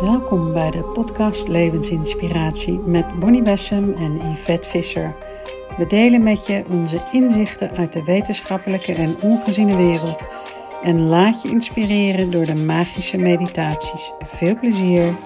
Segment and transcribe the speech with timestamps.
[0.00, 5.14] Welkom bij de podcast Levensinspiratie met Bonnie Bessem en Yvette Visser.
[5.78, 10.24] We delen met je onze inzichten uit de wetenschappelijke en ongeziene wereld
[10.82, 14.12] en laat je inspireren door de magische meditaties.
[14.18, 15.16] Veel plezier!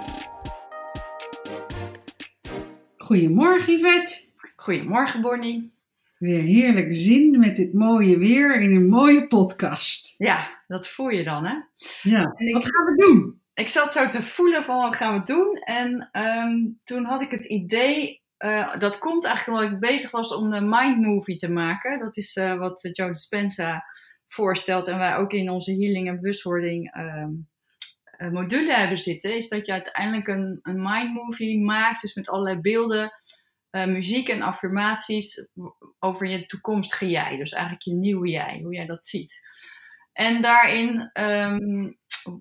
[2.96, 4.24] Goedemorgen Yvette!
[4.56, 5.72] Goedemorgen Bonnie!
[6.18, 10.14] Weer heerlijk zin met dit mooie weer in een mooie podcast.
[10.18, 11.54] Ja, dat voel je dan hè?
[12.02, 13.37] Ja, ik, wat gaan we doen?
[13.58, 17.30] Ik zat zo te voelen van wat gaan we doen en ehm, toen had ik
[17.30, 21.52] het idee uh, dat komt eigenlijk omdat ik bezig was om een mind movie te
[21.52, 21.98] maken.
[21.98, 23.84] Dat is uh, wat Joe Dispenza
[24.26, 27.48] voorstelt en wij ook in onze healing en bewustwording um,
[28.18, 29.36] uh, module hebben zitten.
[29.36, 33.12] Is dat je uiteindelijk een, een mind movie maakt, dus met allerlei beelden,
[33.70, 35.48] muziek en affirmaties
[35.98, 37.36] over je toekomstige jij.
[37.36, 39.40] Dus eigenlijk je nieuwe jij, hoe jij dat ziet.
[40.12, 41.98] En daarin um,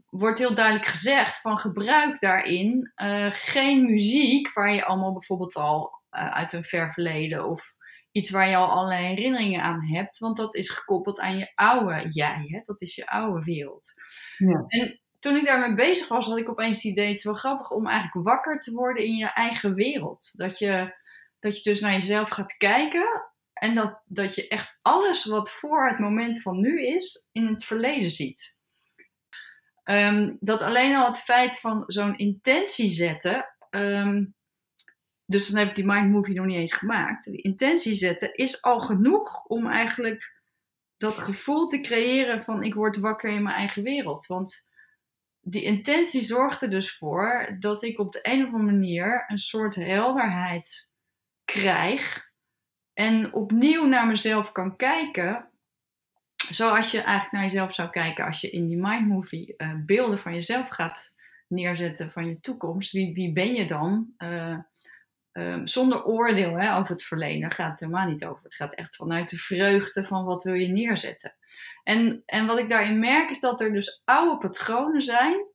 [0.09, 6.01] wordt heel duidelijk gezegd van gebruik daarin uh, geen muziek waar je allemaal bijvoorbeeld al
[6.11, 7.75] uh, uit een ver verleden of
[8.11, 12.07] iets waar je al allerlei herinneringen aan hebt, want dat is gekoppeld aan je oude
[12.09, 12.59] jij, hè?
[12.65, 13.93] dat is je oude wereld.
[14.37, 14.65] Ja.
[14.67, 17.71] En toen ik daarmee bezig was, had ik opeens het idee, het is wel grappig
[17.71, 20.37] om eigenlijk wakker te worden in je eigen wereld.
[20.37, 20.95] Dat je,
[21.39, 25.87] dat je dus naar jezelf gaat kijken en dat, dat je echt alles wat voor
[25.87, 28.56] het moment van nu is, in het verleden ziet.
[29.89, 33.45] Um, dat alleen al het feit van zo'n intentie zetten.
[33.69, 34.35] Um,
[35.25, 37.23] dus dan heb ik die mind movie nog niet eens gemaakt.
[37.23, 40.35] Die intentie zetten is al genoeg om eigenlijk
[40.97, 44.25] dat gevoel te creëren van ik word wakker in mijn eigen wereld.
[44.25, 44.69] Want
[45.41, 49.37] die intentie zorgt er dus voor dat ik op de een of andere manier een
[49.37, 50.89] soort helderheid
[51.45, 52.25] krijg.
[52.93, 55.49] En opnieuw naar mezelf kan kijken
[56.49, 60.19] zoals je eigenlijk naar jezelf zou kijken als je in die mind movie uh, beelden
[60.19, 61.15] van jezelf gaat
[61.47, 62.91] neerzetten van je toekomst.
[62.91, 64.13] Wie, wie ben je dan?
[64.17, 64.57] Uh,
[65.31, 67.41] um, zonder oordeel hè, over het verleden.
[67.41, 68.43] Daar gaat het helemaal niet over.
[68.43, 71.35] Het gaat echt vanuit de vreugde van wat wil je neerzetten.
[71.83, 75.45] En, en wat ik daarin merk is dat er dus oude patronen zijn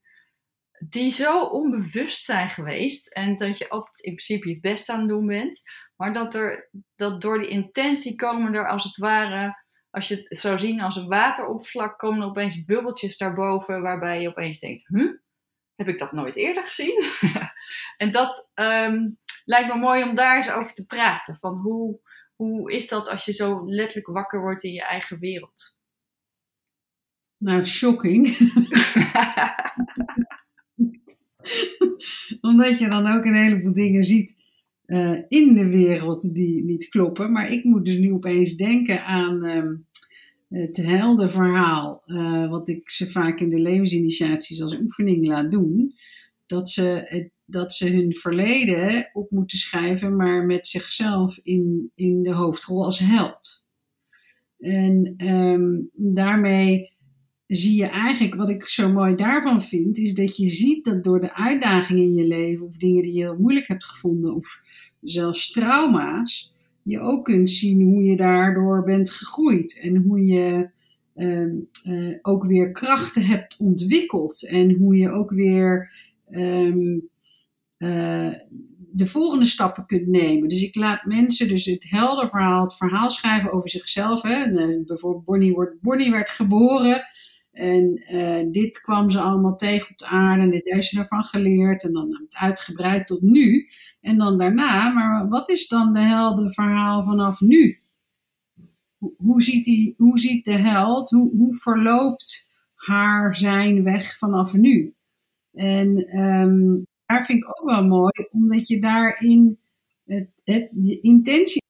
[0.88, 3.12] die zo onbewust zijn geweest.
[3.12, 5.62] En dat je altijd in principe je best aan het doen bent.
[5.97, 9.61] Maar dat, er, dat door die intentie komen er als het ware
[9.92, 14.28] als je het zou zien als een wateroppervlak, komen er opeens bubbeltjes daarboven, waarbij je
[14.28, 15.12] opeens denkt, huh?
[15.75, 17.03] heb ik dat nooit eerder gezien?
[18.03, 21.36] en dat um, lijkt me mooi om daar eens over te praten.
[21.36, 22.00] Van hoe,
[22.34, 25.78] hoe is dat als je zo letterlijk wakker wordt in je eigen wereld?
[27.36, 28.26] Nou, shocking.
[32.41, 34.41] Omdat je dan ook een heleboel dingen ziet
[34.92, 37.32] uh, in de wereld die niet kloppen.
[37.32, 39.86] Maar ik moet dus nu opeens denken aan um,
[40.48, 45.94] het heldenverhaal, uh, wat ik ze vaak in de levensinitiaties als oefening laat doen.
[46.47, 52.32] Dat ze, dat ze hun verleden op moeten schrijven, maar met zichzelf in, in de
[52.32, 53.64] hoofdrol als held.
[54.59, 56.92] En um, daarmee
[57.56, 61.20] zie je eigenlijk, wat ik zo mooi daarvan vind, is dat je ziet dat door
[61.20, 64.60] de uitdagingen in je leven, of dingen die je heel moeilijk hebt gevonden, of
[65.00, 70.68] zelfs trauma's, je ook kunt zien hoe je daardoor bent gegroeid en hoe je
[71.16, 75.91] um, uh, ook weer krachten hebt ontwikkeld en hoe je ook weer
[76.30, 77.08] um,
[77.78, 78.32] uh,
[78.94, 80.48] de volgende stappen kunt nemen.
[80.48, 84.22] Dus ik laat mensen dus het helder verhaal, het verhaal schrijven over zichzelf.
[84.22, 84.34] Hè.
[84.34, 87.04] En, uh, bijvoorbeeld Bonnie, wordt, Bonnie werd geboren
[87.52, 91.24] en uh, dit kwam ze allemaal tegen op de aarde en dit heeft ze ervan
[91.24, 93.68] geleerd en dan uitgebreid tot nu.
[94.00, 97.80] En dan daarna, maar wat is dan de heldenverhaal vanaf nu?
[99.16, 104.94] Hoe, ziet, die, hoe ziet de held, hoe, hoe verloopt haar zijn weg vanaf nu?
[105.52, 109.58] En um, daar vind ik ook wel mooi, omdat je daarin
[110.04, 111.62] het, het, je intentie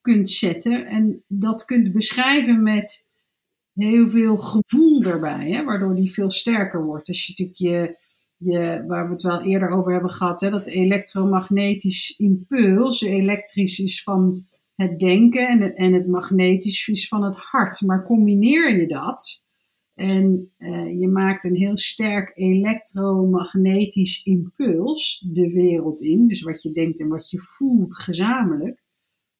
[0.00, 3.03] kunt zetten en dat kunt beschrijven met
[3.74, 7.08] heel veel gevoel erbij, hè, waardoor die veel sterker wordt.
[7.08, 7.96] Als je natuurlijk je,
[8.50, 14.02] je, waar we het wel eerder over hebben gehad, hè, dat elektromagnetisch impuls, elektrisch is
[14.02, 17.80] van het denken en het, en het magnetisch is van het hart.
[17.80, 19.42] Maar combineer je dat
[19.94, 26.72] en uh, je maakt een heel sterk elektromagnetisch impuls de wereld in, dus wat je
[26.72, 28.82] denkt en wat je voelt gezamenlijk,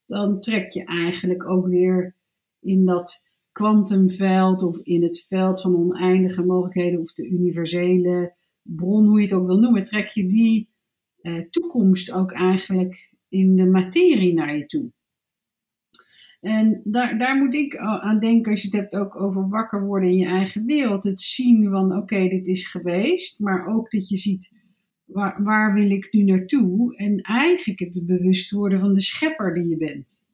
[0.06, 2.16] dan trek je eigenlijk ook weer
[2.60, 9.18] in dat kwantumveld of in het veld van oneindige mogelijkheden of de universele bron, hoe
[9.18, 10.68] je het ook wil noemen, trek je die
[11.20, 14.92] eh, toekomst ook eigenlijk in de materie naar je toe.
[16.40, 20.08] En daar, daar moet ik aan denken als je het hebt ook over wakker worden
[20.08, 21.04] in je eigen wereld.
[21.04, 24.52] Het zien van oké, dit is geweest, maar ook dat je ziet
[25.04, 26.96] waar, waar wil ik nu naartoe?
[26.96, 30.24] En eigenlijk het bewust worden van de schepper die je bent.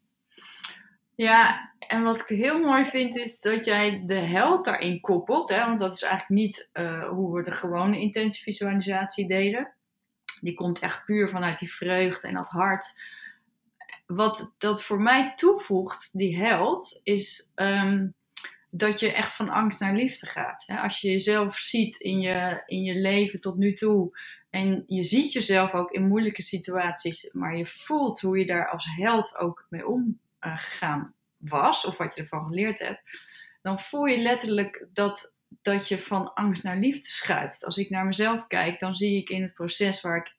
[1.15, 5.49] Ja, en wat ik heel mooi vind is dat jij de held daarin koppelt.
[5.49, 5.59] Hè?
[5.59, 9.75] Want dat is eigenlijk niet uh, hoe we de gewone intentievisualisatie deden.
[10.41, 13.03] Die komt echt puur vanuit die vreugde en dat hart.
[14.07, 18.15] Wat dat voor mij toevoegt, die held, is um,
[18.71, 20.65] dat je echt van angst naar liefde gaat.
[20.67, 20.77] Hè?
[20.77, 24.19] Als je jezelf ziet in je, in je leven tot nu toe.
[24.51, 28.87] En je ziet jezelf ook in moeilijke situaties, maar je voelt hoe je daar als
[28.97, 33.03] held ook mee omgegaan was, of wat je ervan geleerd hebt,
[33.63, 37.65] dan voel je letterlijk dat, dat je van angst naar liefde schuift.
[37.65, 40.37] Als ik naar mezelf kijk, dan zie ik in het proces waar ik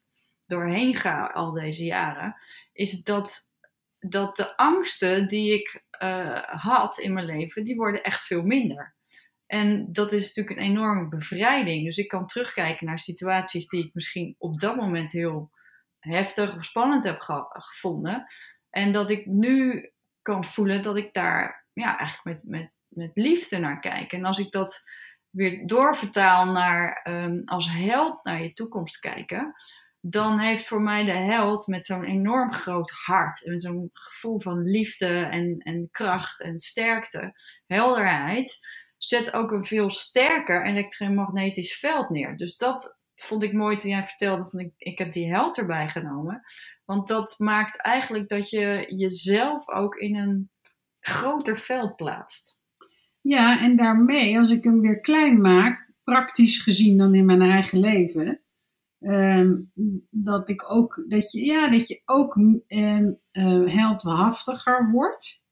[0.47, 2.35] doorheen ga al deze jaren,
[2.73, 3.51] is dat,
[3.99, 8.95] dat de angsten die ik uh, had in mijn leven, die worden echt veel minder.
[9.45, 11.85] En dat is natuurlijk een enorme bevrijding.
[11.85, 15.51] Dus ik kan terugkijken naar situaties die ik misschien op dat moment heel
[15.99, 17.19] heftig of spannend heb
[17.49, 18.25] gevonden.
[18.69, 19.90] En dat ik nu
[20.21, 24.11] kan voelen dat ik daar ja, eigenlijk met, met, met liefde naar kijk.
[24.11, 24.83] En als ik dat
[25.29, 29.53] weer doorvertaal naar um, als held naar je toekomst kijken,
[30.01, 34.63] dan heeft voor mij de held met zo'n enorm groot hart en zo'n gevoel van
[34.63, 37.33] liefde en, en kracht en sterkte,
[37.67, 38.59] helderheid,
[38.97, 42.37] zet ook een veel sterker elektromagnetisch veld neer.
[42.37, 45.89] Dus dat vond ik mooi toen jij vertelde van ik, ik heb die held erbij
[45.89, 46.41] genomen.
[46.91, 50.49] Want dat maakt eigenlijk dat je jezelf ook in een
[50.99, 52.59] groter veld plaatst.
[53.21, 57.79] Ja, en daarmee, als ik hem weer klein maak, praktisch gezien dan in mijn eigen
[57.79, 58.41] leven,
[58.99, 59.55] ehm,
[60.09, 63.19] dat ik ook, dat je, ja, dat je ook um,
[63.67, 65.45] heldhaftiger wordt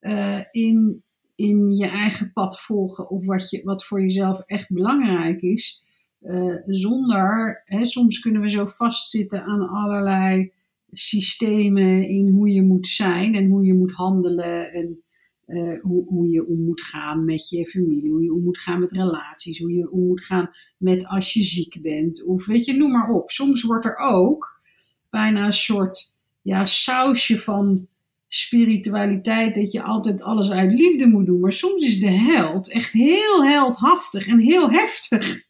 [0.00, 1.04] uh, in,
[1.34, 5.84] in je eigen pad volgen of wat, je, wat voor jezelf echt belangrijk is.
[6.20, 10.52] Uh, zonder, hè, soms kunnen we zo vastzitten aan allerlei
[10.98, 15.02] systemen in hoe je moet zijn en hoe je moet handelen en
[15.46, 18.80] uh, hoe, hoe, je om moet gaan met je familie, hoe je om moet gaan
[18.80, 22.76] met relaties, hoe je om moet gaan met als je ziek bent of weet je,
[22.76, 23.30] noem maar op.
[23.30, 24.60] Soms wordt er ook
[25.10, 27.88] bijna een soort ja, sausje van
[28.28, 32.92] spiritualiteit dat je altijd alles uit liefde moet doen, maar soms is de held echt
[32.92, 35.42] heel heldhaftig en heel heftig.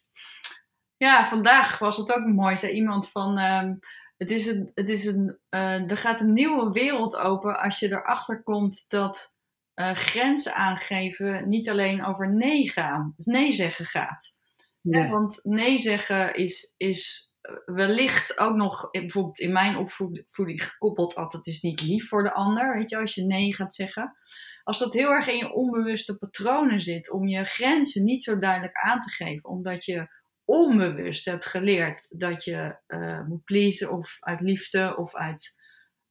[0.97, 3.39] Ja, vandaag was het ook mooi, zei iemand van.
[3.39, 3.79] Um
[4.17, 7.87] het is een, het is een, uh, er gaat een nieuwe wereld open als je
[7.87, 9.37] erachter komt dat
[9.75, 14.33] uh, grenzen aangeven niet alleen over nee gaan, nee zeggen gaat.
[14.81, 15.09] Ja.
[15.09, 17.33] want nee zeggen is, is
[17.65, 22.77] wellicht ook nog, bijvoorbeeld in mijn opvoeding gekoppeld altijd is niet lief voor de ander,
[22.77, 24.17] weet je, als je nee gaat zeggen.
[24.63, 28.77] Als dat heel erg in je onbewuste patronen zit, om je grenzen niet zo duidelijk
[28.77, 30.07] aan te geven, omdat je
[30.45, 35.61] onbewust hebt geleerd dat je uh, moet pleasen of uit liefde of uit,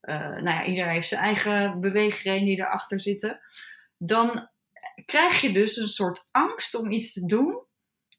[0.02, 3.40] uh, nou ja, iedereen heeft zijn eigen beweegreden die erachter zitten,
[3.96, 4.48] dan
[5.04, 7.62] krijg je dus een soort angst om iets te doen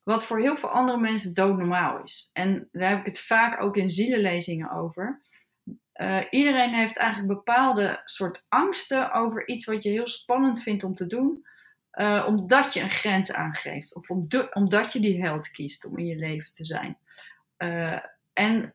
[0.03, 2.29] wat voor heel veel andere mensen doodnormaal is.
[2.33, 5.21] En daar heb ik het vaak ook in zielenlezingen over.
[6.01, 10.95] Uh, iedereen heeft eigenlijk bepaalde soort angsten over iets wat je heel spannend vindt om
[10.95, 11.45] te doen.
[11.95, 13.95] Uh, omdat je een grens aangeeft.
[13.95, 14.09] Of
[14.53, 16.97] omdat je die held kiest om in je leven te zijn.
[17.57, 17.99] Uh,
[18.33, 18.73] en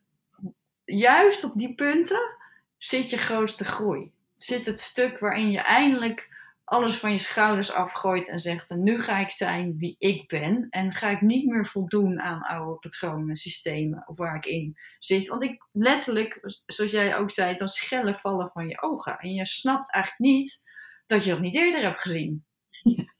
[0.84, 2.36] juist op die punten
[2.78, 4.12] zit je grootste groei.
[4.36, 9.02] Zit het stuk waarin je eindelijk alles van je schouders afgooit en zegt: en nu
[9.02, 10.66] ga ik zijn wie ik ben.
[10.70, 15.28] En ga ik niet meer voldoen aan oude patronen, systemen of waar ik in zit.
[15.28, 19.18] Want ik letterlijk, zoals jij ook zei, dan schellen vallen van je ogen.
[19.18, 20.62] En je snapt eigenlijk niet
[21.06, 22.44] dat je dat niet eerder hebt gezien.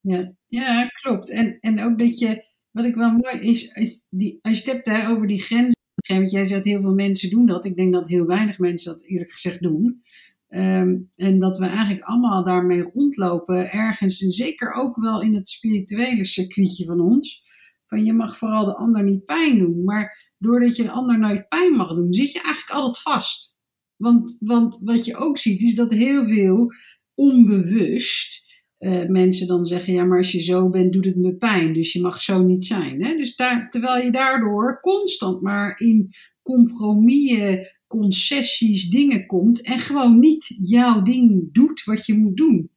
[0.00, 1.30] Ja, ja klopt.
[1.30, 4.86] En, en ook dat je, wat ik wel mooi is, is die, als je het
[4.86, 5.76] hebt over die grenzen.
[6.06, 7.64] Want jij zegt heel veel mensen doen dat.
[7.64, 10.02] Ik denk dat heel weinig mensen dat eerlijk gezegd doen.
[10.50, 15.48] Um, en dat we eigenlijk allemaal daarmee rondlopen, ergens, en zeker ook wel in het
[15.48, 17.42] spirituele circuitje van ons.
[17.86, 19.84] Van je mag vooral de ander niet pijn doen.
[19.84, 23.56] Maar doordat je de ander nooit pijn mag doen, zit je eigenlijk altijd vast.
[23.96, 26.72] Want, want wat je ook ziet, is dat heel veel
[27.14, 28.47] onbewust
[28.78, 31.72] uh, mensen dan zeggen, ja, maar als je zo bent, doet het me pijn.
[31.72, 33.04] Dus je mag zo niet zijn.
[33.04, 33.16] Hè?
[33.16, 40.54] Dus daar, terwijl je daardoor constant maar in compromissen, concessies, dingen komt en gewoon niet
[40.58, 42.70] jouw ding doet wat je moet doen.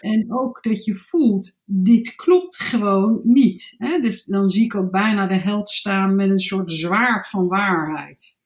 [0.00, 3.74] En ook dat je voelt, dit klopt gewoon niet.
[3.76, 4.00] Hè?
[4.00, 8.40] Dus dan zie ik ook bijna de held staan met een soort zwaard van waarheid.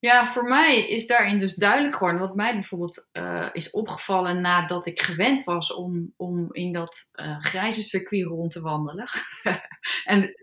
[0.00, 2.20] Ja, voor mij is daarin dus duidelijk geworden.
[2.20, 7.40] Wat mij bijvoorbeeld uh, is opgevallen nadat ik gewend was om, om in dat uh,
[7.40, 9.08] grijze circuit rond te wandelen.
[10.04, 10.34] en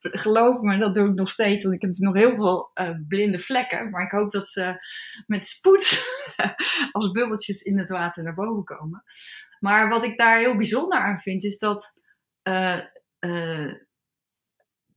[0.00, 2.70] geloof me, dat doe ik nog steeds, want ik heb nog heel veel
[3.08, 3.90] blinde vlekken.
[3.90, 4.74] Maar ik hoop dat ze
[5.26, 6.14] met spoed
[6.92, 9.02] als bubbeltjes in het water naar boven komen.
[9.58, 12.00] Maar wat ik daar heel bijzonder aan vind, is dat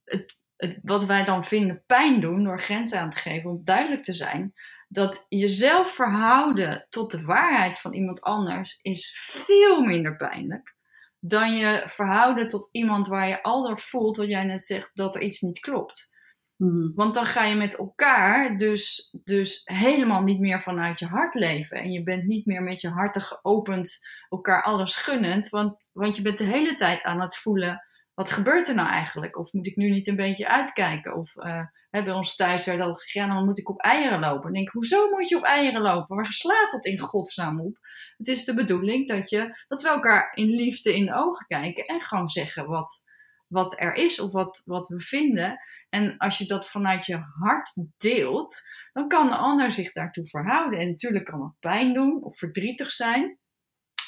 [0.03, 0.43] het
[0.81, 4.53] wat wij dan vinden pijn doen door grenzen aan te geven, om duidelijk te zijn
[4.87, 10.75] dat jezelf verhouden tot de waarheid van iemand anders is veel minder pijnlijk
[11.27, 15.15] dan je verhouden tot iemand waar je al door voelt, wat jij net zegt, dat
[15.15, 16.13] er iets niet klopt.
[16.55, 16.91] Mhm.
[16.95, 21.77] Want dan ga je met elkaar dus, dus helemaal niet meer vanuit je hart leven.
[21.77, 25.49] En je bent niet meer met je harten geopend, elkaar alles gunnend.
[25.49, 27.84] Want, want je bent de hele tijd aan het voelen
[28.15, 29.37] wat gebeurt er nou eigenlijk?
[29.37, 31.15] Of moet ik nu niet een beetje uitkijken?
[31.15, 34.53] Of uh, bij ons thuis werd al gezegd, ja, dan moet ik op eieren lopen.
[34.53, 36.15] denk hoezo moet je op eieren lopen?
[36.15, 37.77] Waar slaat dat in godsnaam op?
[38.17, 41.85] Het is de bedoeling dat, je, dat we elkaar in liefde in de ogen kijken
[41.85, 43.03] en gewoon zeggen wat,
[43.47, 45.59] wat er is of wat, wat we vinden.
[45.89, 48.61] En als je dat vanuit je hart deelt,
[48.93, 50.79] dan kan de ander zich daartoe verhouden.
[50.79, 53.39] En natuurlijk kan het pijn doen of verdrietig zijn.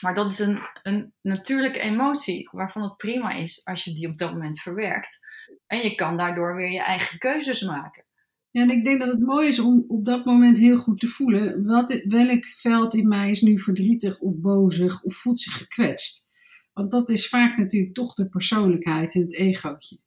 [0.01, 4.17] Maar dat is een, een natuurlijke emotie waarvan het prima is als je die op
[4.17, 5.19] dat moment verwerkt.
[5.67, 8.05] En je kan daardoor weer je eigen keuzes maken.
[8.51, 11.07] Ja, en ik denk dat het mooi is om op dat moment heel goed te
[11.07, 11.65] voelen.
[11.65, 16.29] Wat, welk veld in mij is nu verdrietig of bozig of voelt zich gekwetst?
[16.73, 19.99] Want dat is vaak natuurlijk toch de persoonlijkheid en het egootje.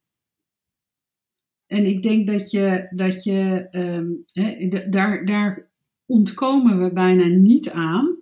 [1.67, 4.25] En ik denk dat je, dat je um,
[4.91, 5.69] daar, daar
[6.05, 8.20] ontkomen we bijna niet aan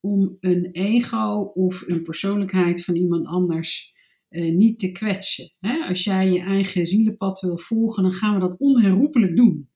[0.00, 3.94] om een ego of een persoonlijkheid van iemand anders
[4.30, 5.52] uh, niet te kwetsen.
[5.58, 5.84] Hè?
[5.88, 9.68] Als jij je eigen zielenpad wil volgen, dan gaan we dat onherroepelijk doen.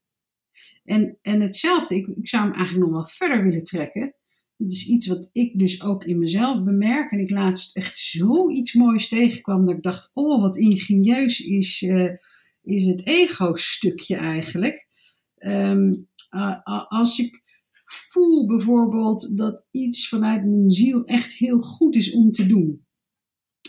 [0.84, 4.14] En, en hetzelfde, ik, ik zou hem eigenlijk nog wel verder willen trekken.
[4.56, 7.12] Dat is iets wat ik dus ook in mezelf bemerk.
[7.12, 12.10] En ik laatst echt zoiets moois tegenkwam dat ik dacht, oh wat ingenieus is, uh,
[12.62, 14.86] is het ego-stukje eigenlijk.
[15.38, 16.08] Um,
[16.88, 17.42] als ik
[17.94, 22.84] voel bijvoorbeeld dat iets vanuit mijn ziel echt heel goed is om te doen.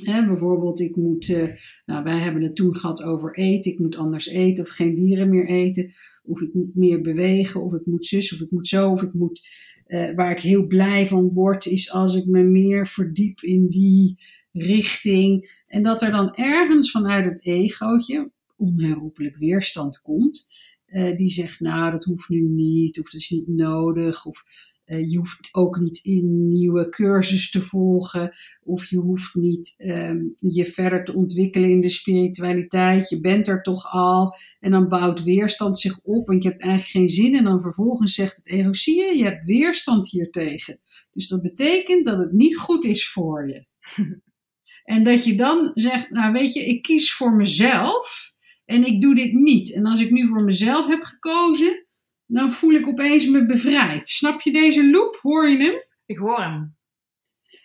[0.04, 1.52] bijvoorbeeld, ik moet, uh,
[1.86, 3.72] nou, wij hebben het toen gehad over eten.
[3.72, 5.94] Ik moet anders eten of geen dieren meer eten.
[6.24, 9.14] Of ik moet meer bewegen, of ik moet zus, of ik moet zo, of ik
[9.14, 9.42] moet.
[9.88, 14.18] Uh, waar ik heel blij van word, is als ik me meer verdiep in die
[14.52, 15.64] richting.
[15.68, 20.48] En dat er dan ergens vanuit het egootje onherroepelijk weerstand komt.
[20.96, 24.44] Uh, die zegt, nou, dat hoeft nu niet, of dat is niet nodig, of
[24.86, 30.34] uh, je hoeft ook niet in nieuwe cursus te volgen, of je hoeft niet um,
[30.38, 33.10] je verder te ontwikkelen in de spiritualiteit.
[33.10, 34.36] Je bent er toch al.
[34.60, 37.36] En dan bouwt weerstand zich op, want je hebt eigenlijk geen zin.
[37.36, 40.80] En dan vervolgens zegt het ego, zie je, je hebt weerstand hiertegen.
[41.12, 43.66] Dus dat betekent dat het niet goed is voor je.
[44.96, 48.34] en dat je dan zegt, nou weet je, ik kies voor mezelf.
[48.66, 49.74] En ik doe dit niet.
[49.76, 51.86] En als ik nu voor mezelf heb gekozen,
[52.26, 54.10] dan voel ik opeens me bevrijd.
[54.10, 55.20] Snap je deze loop?
[55.22, 55.84] Hoor je hem?
[56.06, 56.76] Ik hoor hem.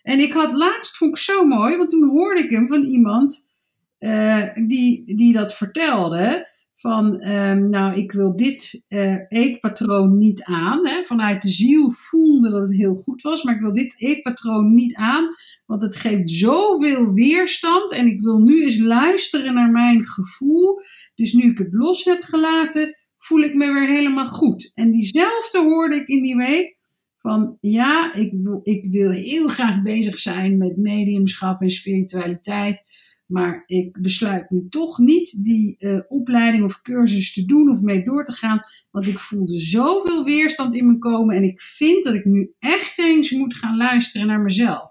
[0.03, 3.51] En ik had laatst, vond ik zo mooi, want toen hoorde ik hem van iemand
[3.99, 6.50] uh, die, die dat vertelde
[6.81, 10.89] van, um, nou, ik wil dit uh, eetpatroon niet aan.
[10.89, 11.03] Hè.
[11.05, 14.95] Vanuit de ziel voelde dat het heel goed was, maar ik wil dit eetpatroon niet
[14.95, 15.29] aan,
[15.67, 20.81] want het geeft zoveel weerstand en ik wil nu eens luisteren naar mijn gevoel.
[21.15, 24.73] Dus nu ik het los heb gelaten, voel ik me weer helemaal goed.
[24.75, 26.77] En diezelfde hoorde ik in die week
[27.19, 28.33] van, ja, ik
[28.63, 32.85] ik wil heel graag bezig zijn met mediumschap en spiritualiteit.
[33.31, 38.05] Maar ik besluit nu toch niet die uh, opleiding of cursus te doen of mee
[38.05, 38.61] door te gaan.
[38.91, 41.37] Want ik voelde zoveel weerstand in me komen.
[41.37, 44.91] En ik vind dat ik nu echt eens moet gaan luisteren naar mezelf.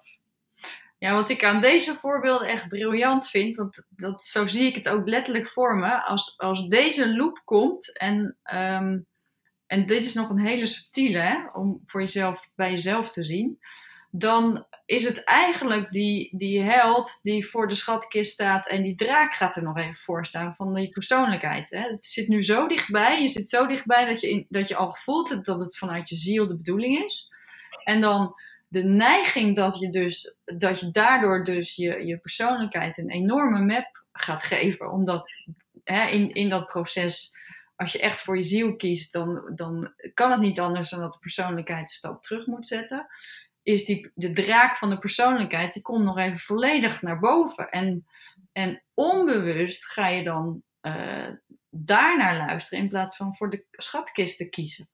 [0.98, 4.90] Ja, wat ik aan deze voorbeelden echt briljant vind, want dat, zo zie ik het
[4.90, 6.04] ook letterlijk voor me.
[6.04, 9.06] Als, als deze loop komt, en, um,
[9.66, 13.60] en dit is nog een hele subtiele, hè, om voor jezelf bij jezelf te zien
[14.12, 19.34] dan is het eigenlijk die, die held die voor de schatkist staat en die draak
[19.34, 21.70] gaat er nog even voor staan van die persoonlijkheid.
[21.70, 21.82] Hè?
[21.82, 24.94] Het zit nu zo dichtbij, je zit zo dichtbij dat je, in, dat je al
[24.94, 27.32] voelt dat het vanuit je ziel de bedoeling is.
[27.84, 28.36] En dan
[28.68, 34.04] de neiging dat je dus, dat je daardoor dus je, je persoonlijkheid een enorme map
[34.12, 35.30] gaat geven, omdat
[35.84, 37.38] hè, in, in dat proces
[37.76, 41.14] als je echt voor je ziel kiest, dan, dan kan het niet anders dan dat
[41.14, 43.08] de persoonlijkheid de stap terug moet zetten
[43.64, 47.70] is die, de draak van de persoonlijkheid, die komt nog even volledig naar boven.
[47.70, 48.06] En,
[48.52, 51.30] en onbewust ga je dan uh,
[51.70, 54.90] daarnaar luisteren in plaats van voor de schatkist te kiezen.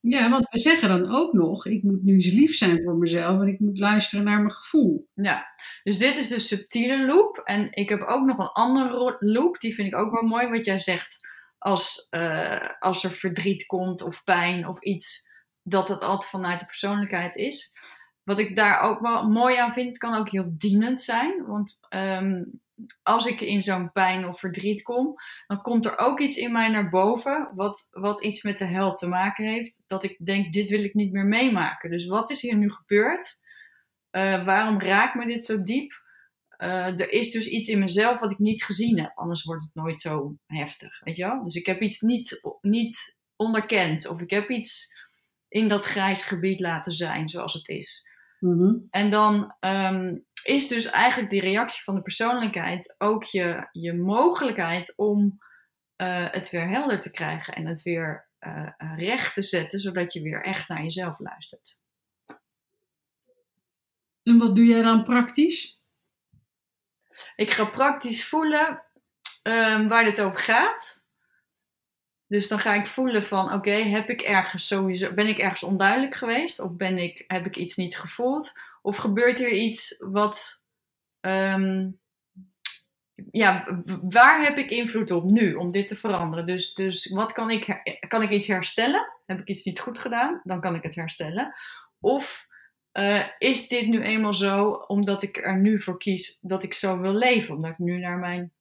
[0.00, 3.40] Ja, want we zeggen dan ook nog, ik moet nu eens lief zijn voor mezelf
[3.40, 5.08] en ik moet luisteren naar mijn gevoel.
[5.14, 5.46] Ja,
[5.82, 7.38] dus dit is de subtiele loop.
[7.44, 10.64] En ik heb ook nog een andere loop, die vind ik ook wel mooi, wat
[10.64, 11.26] jij zegt.
[11.58, 15.28] Als, uh, als er verdriet komt of pijn of iets,
[15.62, 17.72] dat het altijd vanuit de persoonlijkheid is.
[18.28, 21.46] Wat ik daar ook wel mooi aan vind, kan ook heel dienend zijn.
[21.46, 22.60] Want um,
[23.02, 25.14] als ik in zo'n pijn of verdriet kom,
[25.46, 28.92] dan komt er ook iets in mij naar boven, wat, wat iets met de hel
[28.92, 29.80] te maken heeft.
[29.86, 31.90] Dat ik denk, dit wil ik niet meer meemaken.
[31.90, 33.46] Dus wat is hier nu gebeurd?
[34.10, 36.02] Uh, waarom raakt me dit zo diep?
[36.58, 39.74] Uh, er is dus iets in mezelf wat ik niet gezien heb, anders wordt het
[39.74, 41.44] nooit zo heftig, weet je wel?
[41.44, 44.96] Dus ik heb iets niet, niet onderkend, of ik heb iets
[45.48, 48.07] in dat grijs gebied laten zijn zoals het is.
[48.38, 48.86] Mm -hmm.
[48.90, 54.92] En dan um, is dus eigenlijk die reactie van de persoonlijkheid ook je, je mogelijkheid
[54.96, 55.38] om
[55.96, 60.22] uh, het weer helder te krijgen en het weer uh, recht te zetten, zodat je
[60.22, 61.80] weer echt naar jezelf luistert.
[64.22, 65.80] En wat doe jij dan praktisch?
[67.36, 68.82] Ik ga praktisch voelen
[69.42, 71.06] um, waar dit over gaat.
[72.28, 76.14] Dus dan ga ik voelen van, oké, heb ik ergens sowieso, ben ik ergens onduidelijk
[76.14, 76.60] geweest?
[76.60, 78.52] Of ben ik, heb ik iets niet gevoeld?
[78.82, 80.64] Of gebeurt er iets wat,
[81.20, 82.00] um,
[83.30, 86.46] ja, waar heb ik invloed op nu om dit te veranderen?
[86.46, 89.12] Dus, dus wat kan ik, kan ik iets herstellen?
[89.26, 90.40] Heb ik iets niet goed gedaan?
[90.44, 91.54] Dan kan ik het herstellen.
[92.00, 92.46] Of
[92.92, 97.00] uh, is dit nu eenmaal zo omdat ik er nu voor kies dat ik zo
[97.00, 97.54] wil leven?
[97.54, 98.52] Omdat ik nu naar mijn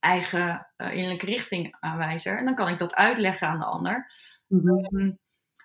[0.00, 2.38] eigen uh, innerlijke richting aanwijzer.
[2.38, 4.12] En dan kan ik dat uitleggen aan de ander.
[4.46, 5.00] Mm -hmm.
[5.00, 5.18] um,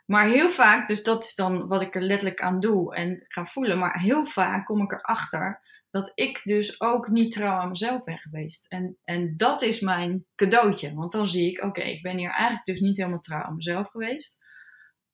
[0.06, 3.46] maar heel vaak, dus dat is dan wat ik er letterlijk aan doe en ga
[3.46, 3.78] voelen.
[3.78, 8.18] Maar heel vaak kom ik erachter dat ik dus ook niet trouw aan mezelf ben
[8.18, 8.68] geweest.
[8.68, 10.94] En, en dat is mijn cadeautje.
[10.94, 13.56] Want dan zie ik, oké, okay, ik ben hier eigenlijk dus niet helemaal trouw aan
[13.56, 14.46] mezelf geweest.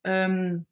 [0.02, 0.68] Um,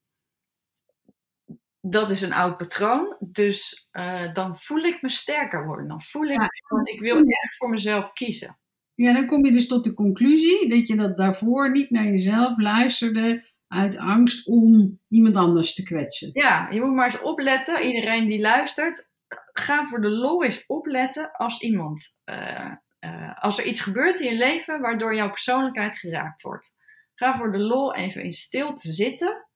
[1.89, 3.17] dat is een oud patroon.
[3.20, 5.88] Dus uh, dan voel ik me sterker worden.
[5.88, 6.50] Dan voel ik, ja.
[6.84, 8.60] ik wil echt voor mezelf kiezen.
[8.94, 12.58] Ja, dan kom je dus tot de conclusie dat je dat daarvoor niet naar jezelf
[12.58, 16.29] luisterde uit angst om iemand anders te kwetsen.
[16.33, 17.81] Ja, je moet maar eens opletten.
[17.81, 19.09] Iedereen die luistert,
[19.53, 24.31] ga voor de lol eens opletten als iemand, uh, uh, als er iets gebeurt in
[24.31, 26.75] je leven waardoor jouw persoonlijkheid geraakt wordt.
[27.16, 29.48] Ga voor de lol even in stilte zitten.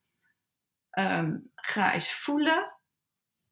[0.99, 2.74] Um, ga eens voelen,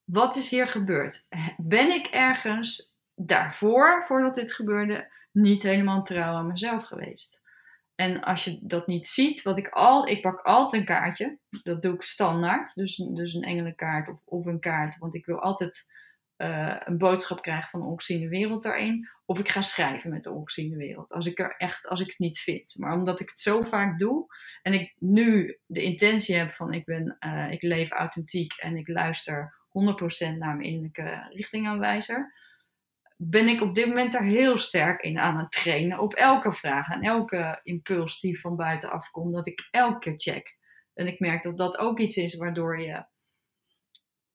[0.03, 1.27] wat is hier gebeurd?
[1.57, 7.47] Ben ik ergens daarvoor, voordat dit gebeurde, niet helemaal trouw aan mezelf geweest?
[7.95, 11.37] En als je dat niet ziet, wat ik al, ik pak altijd een kaartje.
[11.63, 12.75] Dat doe ik standaard.
[12.75, 14.97] Dus, dus een engelenkaart of, of een kaart.
[14.97, 15.87] Want ik wil altijd
[16.41, 19.09] uh, een boodschap krijgen van de ongeziene wereld daarin.
[19.25, 21.11] Of ik ga schrijven met de ongeziene wereld.
[21.11, 22.75] Als ik er echt, als ik het niet vind.
[22.77, 24.25] Maar omdat ik het zo vaak doe.
[24.61, 28.87] En ik nu de intentie heb van ik ben, uh, ik leef authentiek en ik
[28.87, 32.33] luister 100% naar mijn innerlijke richtingaanwijzer
[33.21, 35.99] ben ik op dit moment daar heel sterk in aan het trainen.
[35.99, 40.57] Op elke vraag en elke impuls die van buitenaf komt, dat ik elke keer check.
[40.93, 43.05] En ik merk dat dat ook iets is waardoor je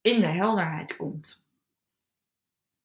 [0.00, 1.43] in de helderheid komt.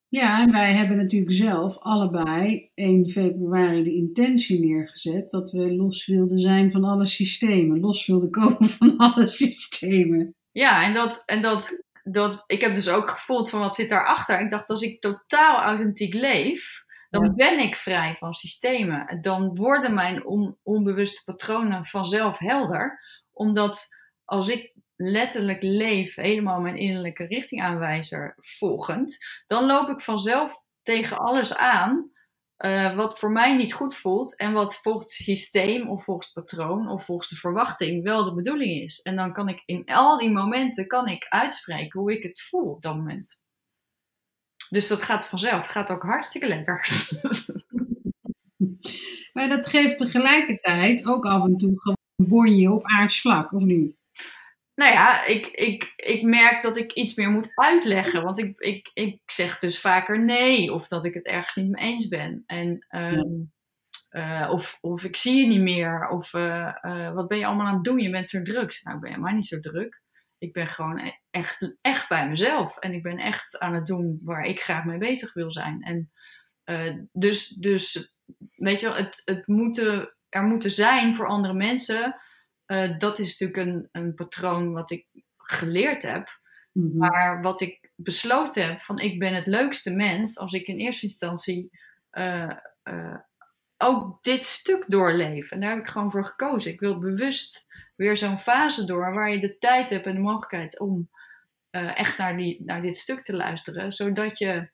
[0.09, 6.05] Ja, en wij hebben natuurlijk zelf allebei 1 februari de intentie neergezet dat we los
[6.05, 10.35] wilden zijn van alle systemen, los wilden komen van alle systemen.
[10.51, 14.39] Ja, en dat, en dat dat, ik heb dus ook gevoeld van wat zit daarachter.
[14.39, 17.33] Ik dacht, als ik totaal authentiek leef, dan ja.
[17.33, 19.21] ben ik vrij van systemen.
[19.21, 23.01] Dan worden mijn on, onbewuste patronen vanzelf helder.
[23.31, 23.87] Omdat
[24.25, 31.55] als ik letterlijk leef, helemaal mijn innerlijke richtingaanwijzer volgend, dan loop ik vanzelf tegen alles
[31.55, 32.12] aan
[32.65, 36.45] uh, wat voor mij niet goed voelt en wat volgens het systeem of volgens het
[36.45, 39.01] patroon of volgens de verwachting wel de bedoeling is.
[39.01, 42.69] En dan kan ik in al die momenten kan ik uitspreken hoe ik het voel
[42.69, 43.43] op dat moment.
[44.69, 45.62] Dus dat gaat vanzelf.
[45.62, 46.88] Het gaat ook hartstikke lekker.
[49.33, 53.98] maar dat geeft tegelijkertijd ook af en toe gewoon bonje op aardsvlak, of niet?
[54.79, 58.23] Nou ja, ik, ik, ik merk dat ik iets meer moet uitleggen.
[58.23, 60.73] Want ik, ik, ik zeg dus vaker nee.
[60.73, 62.43] Of dat ik het ergens niet mee eens ben.
[62.45, 63.51] En, um,
[64.11, 66.07] uh, of, of ik zie je niet meer.
[66.09, 67.99] Of uh, uh, wat ben je allemaal aan het doen?
[67.99, 68.79] Je bent zo druk.
[68.83, 70.01] Nou, ik ben helemaal niet zo druk.
[70.37, 72.77] Ik ben gewoon e-, echt, echt bij mezelf.
[72.77, 75.81] En ik ben echt aan het doen waar ik graag mee bezig wil zijn.
[75.81, 76.11] En
[77.11, 78.13] dus, dus,
[78.55, 82.21] weet je wel, het, het moeten, er moeten zijn voor andere mensen
[82.71, 86.39] uh, dat is natuurlijk een, een patroon wat ik geleerd heb.
[86.71, 86.97] Mm-hmm.
[86.97, 91.05] Maar wat ik besloten heb van ik ben het leukste mens als ik in eerste
[91.05, 91.69] instantie
[92.12, 92.51] uh,
[92.84, 93.17] uh,
[93.77, 95.51] ook dit stuk doorleven.
[95.51, 96.71] En daar heb ik gewoon voor gekozen.
[96.71, 100.79] Ik wil bewust weer zo'n fase door waar je de tijd hebt en de mogelijkheid
[100.79, 101.10] om
[101.71, 103.91] echt naar, die, naar dit stuk te luisteren.
[103.91, 104.69] Zodat je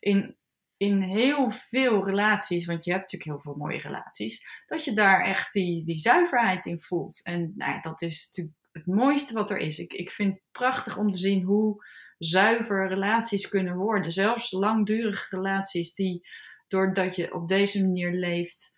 [0.00, 0.36] in,
[0.80, 5.24] in heel veel relaties, want je hebt natuurlijk heel veel mooie relaties, dat je daar
[5.24, 7.24] echt die, die zuiverheid in voelt.
[7.24, 9.78] En nou dat is natuurlijk het mooiste wat er is.
[9.78, 11.84] Ik, ik vind het prachtig om te zien hoe
[12.18, 14.12] zuiver relaties kunnen worden.
[14.12, 16.28] Zelfs langdurige relaties die,
[16.68, 18.72] doordat je op deze manier leeft,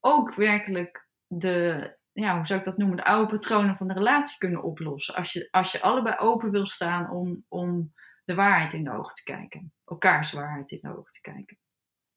[0.00, 4.38] ook werkelijk de, ja, hoe zou ik dat noemen, de oude patronen van de relatie
[4.38, 5.14] kunnen oplossen.
[5.14, 7.92] Als je, als je allebei open wil staan om, om
[8.30, 9.72] de waarheid in de ogen te kijken.
[9.84, 11.58] Elkaars waarheid in de ogen te kijken.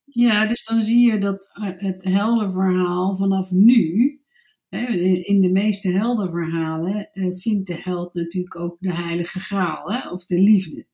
[0.03, 4.21] Ja, dus dan zie je dat het heldenverhaal vanaf nu,
[5.23, 10.25] in de meeste heldenverhalen, eh, vindt de held natuurlijk ook de heilige graal, hè, of
[10.25, 10.87] de liefde.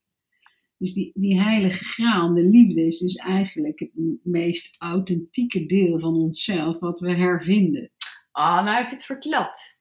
[0.78, 3.92] Dus die, die heilige graal, de liefde, is dus eigenlijk het
[4.24, 7.92] meest authentieke deel van onszelf wat we hervinden.
[8.32, 9.78] Ah, nou heb je het verklapt.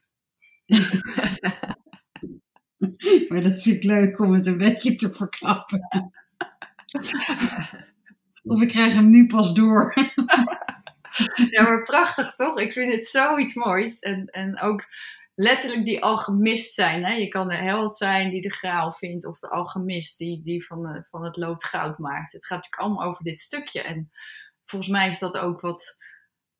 [3.29, 5.89] maar dat vind ik leuk om het een beetje te verklappen.
[8.43, 9.95] of ik krijg hem nu pas door.
[11.51, 12.59] ja, maar prachtig toch?
[12.59, 13.99] Ik vind het zoiets moois.
[13.99, 14.87] En, en ook
[15.35, 17.05] letterlijk die alchemist zijn.
[17.05, 17.13] Hè?
[17.13, 21.05] Je kan de held zijn die de graal vindt, of de alchemist die, die van,
[21.09, 22.33] van het lood goud maakt.
[22.33, 23.83] Het gaat natuurlijk allemaal over dit stukje.
[23.83, 24.11] En
[24.65, 25.97] volgens mij is dat ook wat,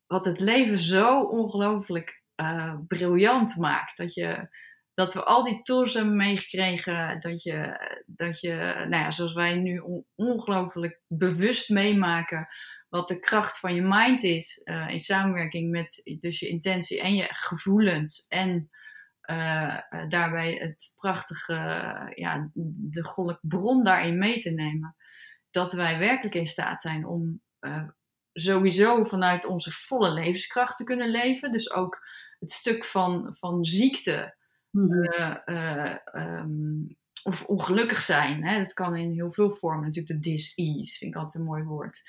[0.07, 3.97] wat het leven zo ongelooflijk uh, briljant maakt.
[3.97, 4.49] Dat, je,
[4.99, 7.19] dat we al die tools hebben meegekregen.
[7.19, 8.55] Dat je, dat je
[8.89, 9.83] nou ja, zoals wij nu
[10.15, 12.47] ongelooflijk bewust meemaken.
[12.89, 14.61] Wat de kracht van je mind is.
[14.63, 18.27] Uh, in samenwerking met dus je intentie en je gevoelens.
[18.27, 18.69] En
[19.29, 21.53] uh, daarbij het prachtige,
[22.15, 24.95] ja, de goddelijke bron daarin mee te nemen.
[25.49, 27.41] Dat wij werkelijk in staat zijn om
[28.33, 31.51] sowieso vanuit onze volle levenskracht te kunnen leven.
[31.51, 32.07] Dus ook
[32.39, 34.37] het stuk van, van ziekte
[34.71, 35.03] mhm.
[35.03, 36.85] eh, eh, ehm,
[37.23, 38.45] of ongelukkig zijn.
[38.45, 38.57] Hè?
[38.57, 39.85] Dat kan in heel veel vormen.
[39.85, 42.01] Natuurlijk de dis-ease vind ik altijd een mooi woord.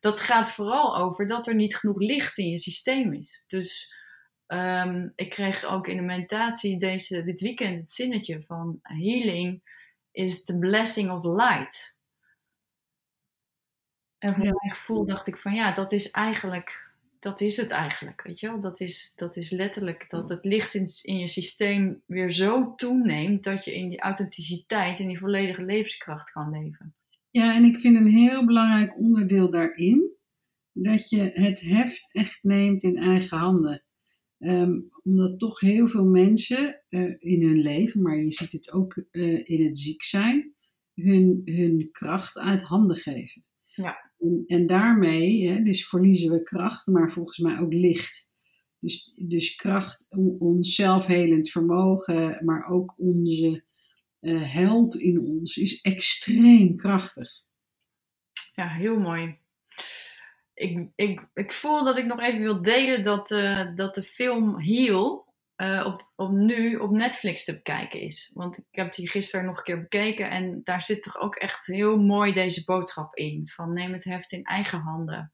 [0.00, 3.44] Dat gaat vooral over dat er niet genoeg licht in je systeem is.
[3.46, 3.94] Dus
[4.46, 9.62] ehm, ik kreeg ook in de meditatie deze, dit weekend het zinnetje van healing
[10.10, 11.96] is the blessing of light.
[14.18, 16.91] En voor mijn gevoel dacht ik van ja, dat is eigenlijk,
[17.22, 18.60] dat is het eigenlijk, weet je wel.
[18.60, 23.44] Dat is, dat is letterlijk dat het licht in, in je systeem weer zo toeneemt
[23.44, 26.94] dat je in die authenticiteit en die volledige levenskracht kan leven.
[27.30, 30.10] Ja, en ik vind een heel belangrijk onderdeel daarin
[30.72, 33.82] dat je het heft echt neemt in eigen handen.
[34.38, 39.04] Ehm, omdat toch heel veel mensen uh, in hun leven, maar je ziet het ook
[39.10, 40.54] uh, in het ziek zijn,
[40.94, 43.44] hun, hun kracht uit handen geven.
[43.66, 44.11] Ja.
[44.22, 48.30] En, en daarmee, hè, dus verliezen we kracht, maar volgens mij ook licht.
[48.78, 50.06] Dus, dus kracht,
[50.38, 53.64] ons zelfhelend vermogen, maar ook onze
[54.20, 57.30] uh, held in ons is extreem krachtig.
[58.54, 59.38] Ja, heel mooi.
[60.54, 64.60] Ik, ik, ik voel dat ik nog even wil delen dat, uh, dat de film
[64.60, 65.21] Heal
[65.62, 68.30] uh, op, op nu op Netflix te bekijken is.
[68.34, 71.66] Want ik heb die gisteren nog een keer bekeken en daar zit toch ook echt
[71.66, 73.48] heel mooi deze boodschap in.
[73.48, 75.32] Van neem het heft in eigen handen.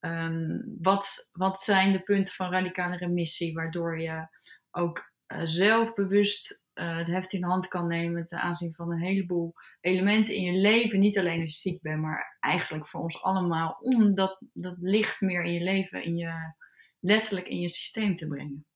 [0.00, 4.28] Um, wat, wat zijn de punten van radicale remissie waardoor je
[4.70, 9.54] ook uh, zelfbewust uh, het heft in hand kan nemen ten aanzien van een heleboel
[9.80, 10.98] elementen in je leven.
[10.98, 13.76] Niet alleen als je ziek bent, maar eigenlijk voor ons allemaal.
[13.80, 16.54] Om dat, dat licht meer in je leven, in je,
[17.00, 18.66] letterlijk in je systeem te brengen.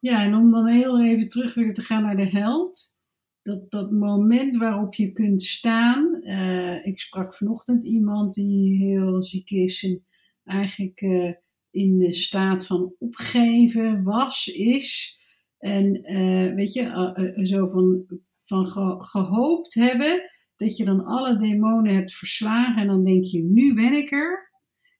[0.00, 2.96] Ja, en om dan heel even terug weer te gaan naar de held.
[3.42, 6.20] Dat, dat moment waarop je kunt staan.
[6.22, 10.04] Uh, ik sprak vanochtend iemand die heel ziek is en
[10.44, 11.32] eigenlijk uh,
[11.70, 15.18] in de staat van opgeven was, is.
[15.58, 18.04] En uh, weet je, zo van,
[18.44, 22.82] van ge, gehoopt hebben dat je dan alle demonen hebt verslagen.
[22.82, 24.50] En dan denk je, nu ben ik er.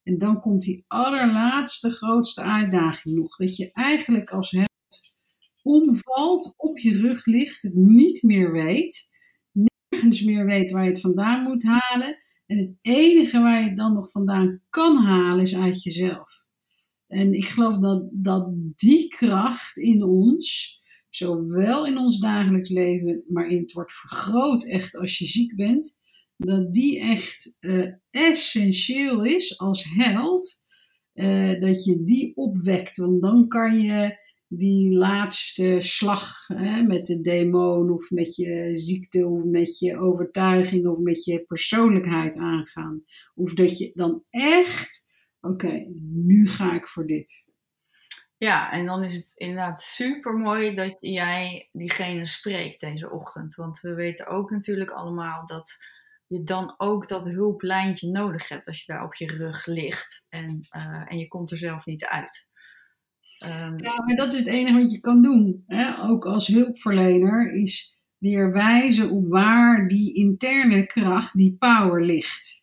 [0.02, 3.36] En dan komt die allerlaatste grootste uitdaging nog.
[3.36, 4.50] Dat je eigenlijk als
[5.68, 9.10] omvalt, op je rug ligt, het niet meer weet,
[9.52, 12.18] nergens meer weet waar je het vandaan moet halen.
[12.46, 16.28] En het enige waar je het dan nog vandaan kan halen is uit jezelf.
[17.06, 20.78] En ik geloof dat, dat die kracht in ons,
[21.08, 25.98] zowel in ons dagelijks leven, maar in het wordt vergroot echt als je ziek bent,
[26.36, 30.66] dat die echt uh, essentieel is als held.
[31.14, 34.16] Uh, dat je die opwekt, want dan kan je
[34.48, 40.86] die laatste slag hè, met de demon of met je ziekte of met je overtuiging
[40.86, 43.04] of met je persoonlijkheid aangaan.
[43.34, 45.06] Of dat je dan echt
[45.40, 47.46] oké, nu ga ik voor dit.
[48.36, 53.54] Ja, en dan is het inderdaad super mooi dat jij diegene spreekt deze ochtend.
[53.54, 55.76] Want we weten ook natuurlijk allemaal dat
[56.26, 60.66] je dan ook dat hulplijntje nodig hebt als je daar op je rug ligt en,
[60.68, 62.50] eh, en je komt er zelf niet uit.
[63.44, 65.64] Um, ja, maar dat is het enige wat je kan doen.
[65.66, 66.08] Hè?
[66.08, 72.58] Ook als hulpverlener is weer wijzen op waar die interne kracht, die power ligt.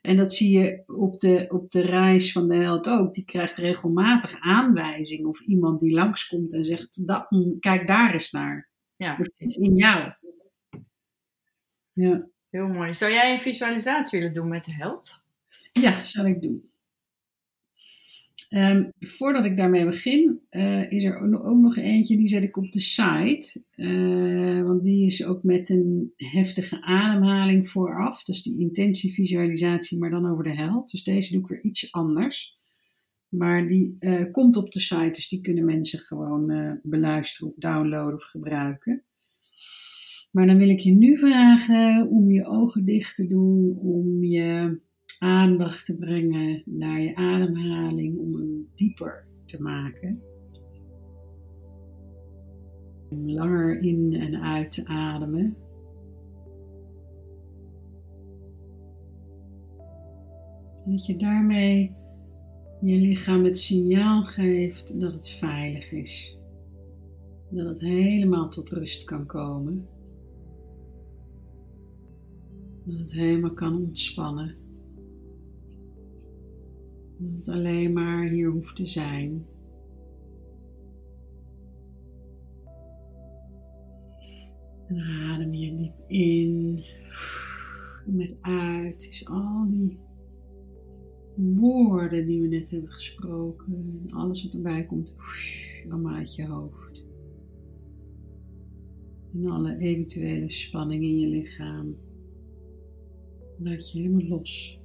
[0.00, 3.14] En dat zie je op de, op de reis van de held ook.
[3.14, 7.28] Die krijgt regelmatig aanwijzing of iemand die langskomt en zegt: dat,
[7.60, 8.68] kijk daar eens naar.
[8.96, 9.16] Ja.
[9.16, 10.12] Dat zit in jou.
[11.92, 12.28] Ja.
[12.50, 12.94] Heel mooi.
[12.94, 15.24] Zou jij een visualisatie willen doen met de held?
[15.72, 16.70] Ja, zal ik doen.
[18.56, 22.72] Um, voordat ik daarmee begin, uh, is er ook nog eentje, die zet ik op
[22.72, 23.62] de site.
[23.76, 28.24] Uh, want die is ook met een heftige ademhaling vooraf.
[28.24, 30.90] Dus die intentievisualisatie, maar dan over de held.
[30.90, 32.58] Dus deze doe ik weer iets anders.
[33.28, 38.14] Maar die uh, komt op de site, dus die kunnen mensen gewoon beluisteren of downloaden
[38.14, 39.04] of gebruiken.
[40.30, 44.78] Maar dan wil ik je nu vragen om je ogen dicht te doen, om je
[45.24, 50.22] aandacht te brengen naar je ademhaling, om hem dieper te maken.
[53.10, 55.56] Om langer in en uit te ademen.
[60.86, 61.94] Dat je daarmee
[62.80, 66.38] je lichaam het signaal geeft dat het veilig is.
[67.50, 69.88] Dat het helemaal tot rust kan komen.
[72.84, 74.63] Dat het helemaal kan ontspannen.
[77.32, 79.46] Dat alleen maar hier hoeft te zijn.
[84.86, 86.84] En adem je diep in.
[88.06, 89.98] Met uit is al die
[91.34, 93.88] woorden die we net hebben gesproken.
[94.02, 95.14] En alles wat erbij komt.
[95.90, 97.04] Allemaal uit je hoofd.
[99.34, 101.96] En alle eventuele spanning in je lichaam.
[103.58, 104.82] Laat je helemaal los.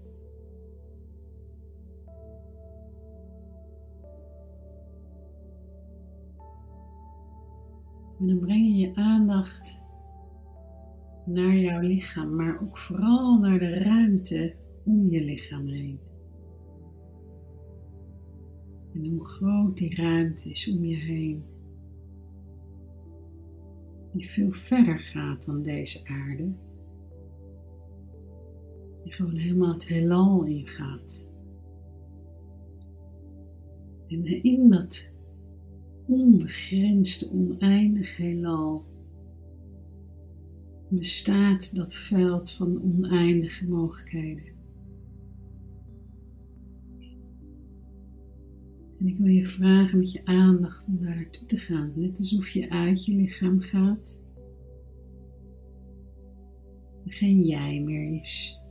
[8.19, 9.81] En dan breng je je aandacht
[11.25, 14.53] naar jouw lichaam, maar ook vooral naar de ruimte
[14.85, 15.99] om je lichaam heen.
[18.93, 21.43] En hoe groot die ruimte is om je heen.
[24.13, 26.51] Die veel verder gaat dan deze aarde.
[29.03, 31.25] Die gewoon helemaal het heelal ingaat.
[34.07, 35.08] En in dat
[36.09, 38.83] onbegrensde, oneindig heelal
[40.89, 44.57] bestaat dat veld van oneindige mogelijkheden.
[48.99, 52.49] En ik wil je vragen met je aandacht om daar naartoe te gaan, net alsof
[52.49, 54.21] je uit je lichaam gaat.
[57.05, 58.61] Er geen jij meer is,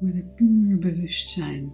[0.00, 1.72] maar een puur bewustzijn.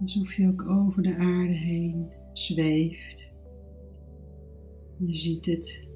[0.00, 3.30] Alsof je ook over de aarde heen zweeft.
[4.96, 5.88] Je ziet het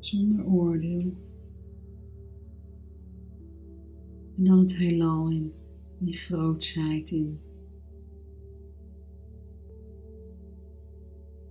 [0.00, 1.12] zonder oordeel.
[4.36, 5.52] En dan het heelal in,
[5.98, 7.40] die grootsheid in.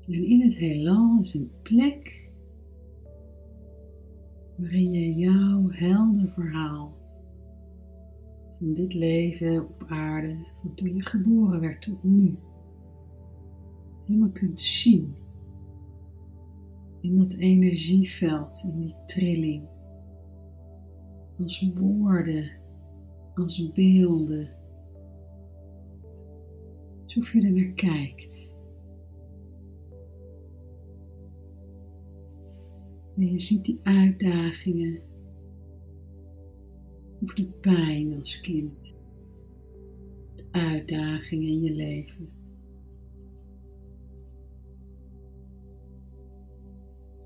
[0.07, 2.29] En in het heelal is een plek
[4.57, 6.97] waarin je jouw helder verhaal
[8.53, 12.37] van dit leven op aarde, van toen je geboren werd tot nu,
[14.11, 15.15] helemaal kunt zien.
[17.01, 19.67] In dat energieveld, in die trilling.
[21.39, 22.51] Als woorden,
[23.33, 24.49] als beelden.
[27.03, 28.49] Alsof je er naar kijkt.
[33.15, 35.01] En je ziet die uitdagingen.
[37.21, 38.95] Of de pijn als kind.
[40.35, 42.40] De uitdagingen in je leven.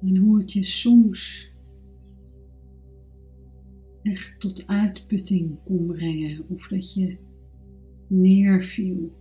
[0.06, 1.52] En hoe het je soms
[4.04, 7.18] echt tot uitputting kon brengen of dat je
[8.08, 9.14] neerviel.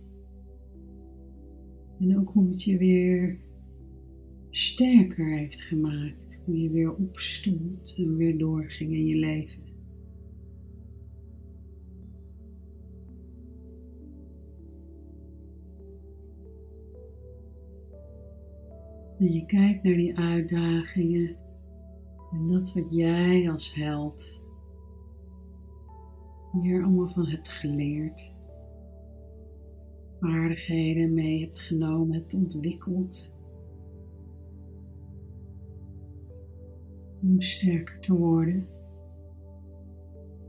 [1.99, 3.39] En ook hoe het je weer
[4.49, 9.64] sterker heeft gemaakt, hoe je weer opstond en weer doorging in je leven.
[19.31, 21.35] Je kijkt naar die uitdagingen
[22.31, 24.41] en dat wat jij als held
[26.61, 28.35] hier allemaal van hebt geleerd.
[30.19, 33.31] vaardigheden mee hebt genomen, hebt ontwikkeld.
[37.21, 38.67] Om sterker te worden.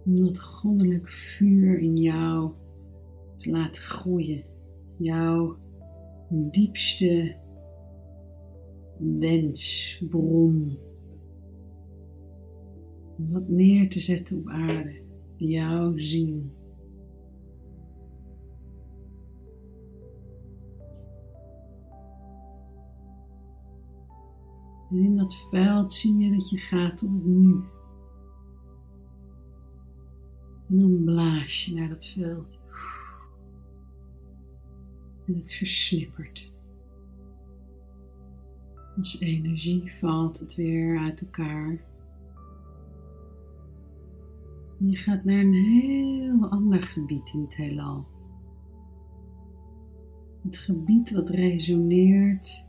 [0.05, 2.53] Om dat goddelijk vuur in jou
[3.37, 4.45] te laten groeien.
[4.99, 5.57] Jouw
[6.51, 7.37] diepste
[8.99, 10.79] wensbron.
[13.19, 15.01] Om dat neer te zetten op aarde.
[15.37, 16.55] Jouw ziel.
[24.91, 27.65] En in dat veld zie je dat je gaat tot het nu.
[30.69, 32.61] En dan blaas je naar dat veld.
[35.27, 36.56] En het versnippert.
[38.97, 41.85] Als energie valt het weer uit elkaar.
[44.79, 48.07] Je gaat naar een heel ander gebied in het heelal.
[50.43, 52.65] Het gebied wat resoneert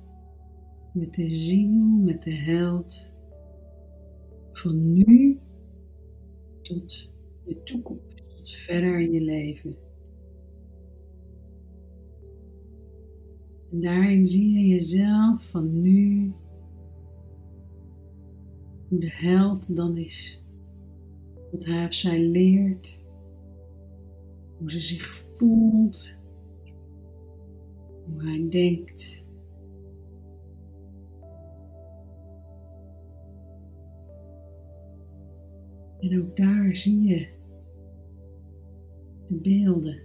[0.94, 3.14] met de ziel, met de held.
[4.52, 5.40] Van nu
[6.62, 7.12] tot
[7.46, 9.87] de toekomst, tot verder in je leven.
[13.78, 16.34] En daarin zie je jezelf van nu,
[18.88, 20.44] hoe de held dan is,
[21.52, 23.00] wat hij of zij leert,
[24.58, 26.20] hoe ze zich voelt,
[28.06, 29.24] hoe hij denkt.
[36.00, 37.28] En ook daar zie je
[39.28, 40.00] de beelden.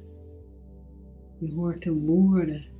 [1.39, 2.72] Je hoort de woorden.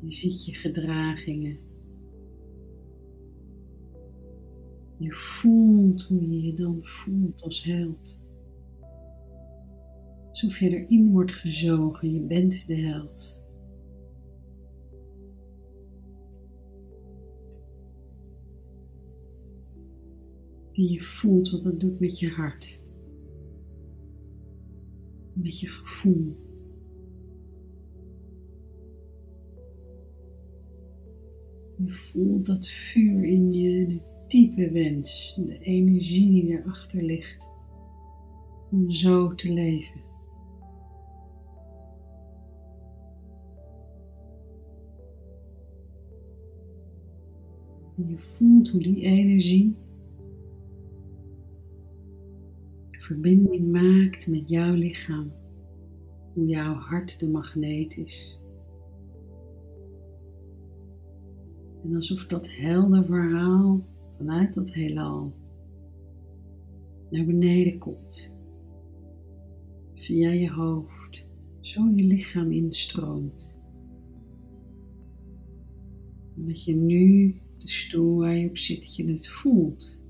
[0.00, 1.58] Je ziet je gedragingen.
[4.96, 8.18] Je voelt hoe je je dan voelt als held.
[10.28, 13.40] Alsof je erin wordt gezogen, je bent de held.
[20.72, 22.80] En je voelt wat dat doet met je hart.
[25.32, 26.49] Met je gevoel.
[31.90, 37.50] Je voelt dat vuur in je, de diepe wens, de energie die erachter ligt
[38.70, 40.00] om zo te leven.
[47.96, 49.76] En je voelt hoe die energie
[52.90, 55.32] verbinding maakt met jouw lichaam,
[56.34, 58.39] hoe jouw hart de magneet is.
[61.82, 63.84] En alsof dat helder verhaal
[64.16, 65.32] vanuit dat heelal
[67.10, 68.32] naar beneden komt,
[69.94, 71.26] via je hoofd,
[71.60, 73.56] zo je lichaam instroomt.
[76.36, 80.00] En dat je nu de stoel waar je op zit, dat je het voelt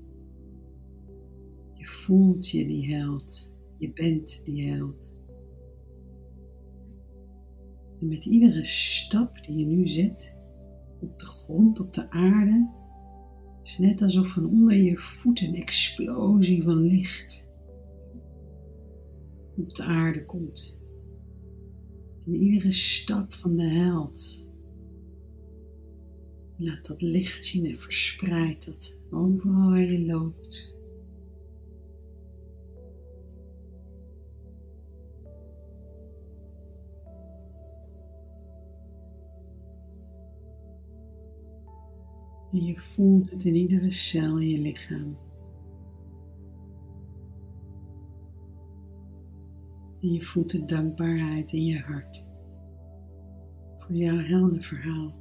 [2.01, 3.51] voelt je die held.
[3.77, 5.15] Je bent die held.
[7.99, 10.35] En met iedere stap die je nu zet
[11.01, 12.69] op de grond, op de aarde,
[13.63, 17.49] is net alsof van onder je voet een explosie van licht
[19.57, 20.77] op de aarde komt.
[22.25, 24.45] En iedere stap van de held
[26.57, 30.75] laat dat licht zien en verspreidt dat overal waar je loopt.
[42.51, 45.17] En je voelt het in iedere cel in je lichaam.
[50.01, 52.29] En je voelt de dankbaarheid in je hart
[53.79, 55.19] voor jouw helder verhaal.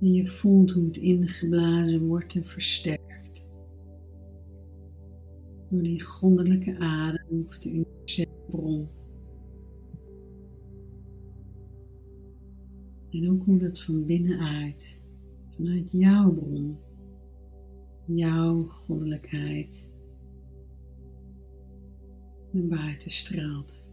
[0.00, 3.46] En je voelt hoe het ingeblazen wordt en versterkt.
[5.70, 8.88] Door die grondelijke adem of de universele bron.
[13.14, 15.02] En hoe dat van binnenuit,
[15.50, 16.78] vanuit jouw bron,
[18.04, 19.88] jouw goddelijkheid,
[22.50, 23.84] naar buiten straalt.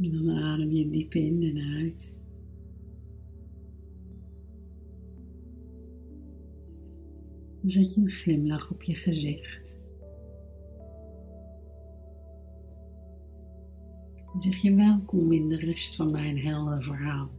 [0.00, 2.13] En dan adem je diep in en uit.
[7.64, 9.76] Dan zet je een glimlach op je gezicht.
[14.26, 17.30] Dan zeg je welkom in de rest van mijn helder verhaal.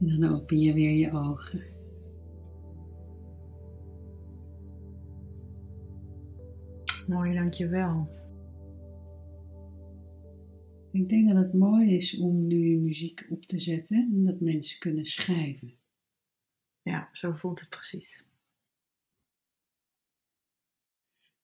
[0.00, 1.62] En dan open je weer je ogen.
[7.06, 8.08] Mooi, dankjewel.
[10.94, 14.78] Ik denk dat het mooi is om nu muziek op te zetten en dat mensen
[14.78, 15.74] kunnen schrijven.
[16.82, 18.24] Ja, zo voelt het precies.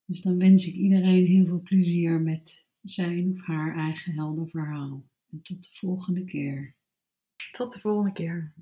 [0.04, 5.04] Dus dan wens ik iedereen heel veel plezier met zijn of haar eigen helder verhaal.
[5.30, 6.74] En tot de volgende keer.
[7.52, 8.52] Tot de volgende keer.